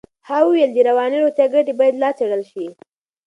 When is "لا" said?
2.03-2.09